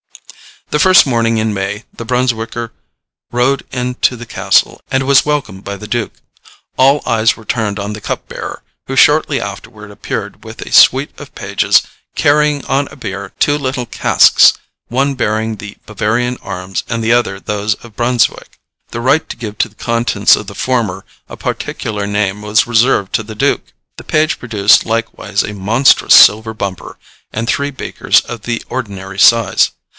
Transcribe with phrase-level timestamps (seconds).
[0.71, 2.71] The first morning in May the Brunswicker
[3.29, 6.13] rode into the castle and was welcomed by the duke.
[6.75, 11.11] All eyes were turned on the cup bearer, who shortly afterward appeared with a suite
[11.19, 11.83] of pages
[12.15, 14.53] carrying on a bier two little casks,
[14.87, 18.57] one bearing the Bavarian arms and the other those of Brunswick.
[18.89, 23.13] The right to give to the contents of the former a particular name was reserved
[23.15, 23.73] to the duke.
[23.97, 26.97] The page produced likewise a monstrous silver bumper
[27.33, 29.71] and three beakers of the ordinary size.